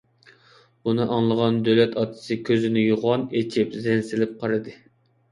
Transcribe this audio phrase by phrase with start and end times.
[0.87, 4.75] بۇنى ئاڭلىغان دۆلەت ئاتىسى كۆزىنى يوغان ئېچىپ زەن سېلىپ قارىدى.